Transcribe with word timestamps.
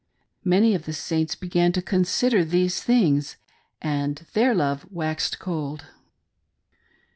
Many 0.43 0.73
of 0.73 0.85
the 0.85 0.93
Saints 0.93 1.35
began 1.35 1.73
to 1.73 1.79
consider 1.83 2.43
these 2.43 2.81
things, 2.81 3.37
and 3.83 4.25
their 4.33 4.55
love 4.55 4.83
waxed 4.91 5.37
cold. 5.37 5.85